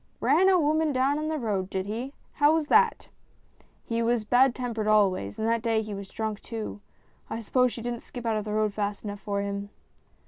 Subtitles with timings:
[0.29, 2.15] "Ran a woman down in the road, did he?
[2.33, 3.09] How was that?""
[3.85, 6.81] He was bad tempered always, and that day he was drunk too.
[7.29, 9.69] I suppose she didn't skip out of the road fast enough for him."